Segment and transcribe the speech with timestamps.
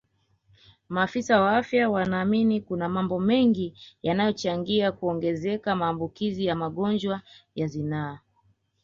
[0.89, 7.21] Maafisa wa afya wanaamini kuna mambo mengi yanayochangia kuongezeka maambukizi ya magonjwa
[7.55, 8.19] ya zinaa